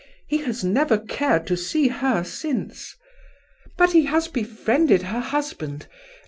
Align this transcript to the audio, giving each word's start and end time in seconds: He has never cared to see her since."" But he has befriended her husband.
He 0.27 0.37
has 0.39 0.63
never 0.63 0.97
cared 0.97 1.45
to 1.45 1.55
see 1.55 1.89
her 1.89 2.23
since."" 2.23 2.95
But 3.77 3.91
he 3.91 4.05
has 4.05 4.27
befriended 4.27 5.03
her 5.03 5.19
husband. 5.19 5.85